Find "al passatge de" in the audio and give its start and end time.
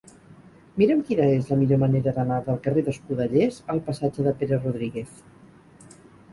3.77-4.37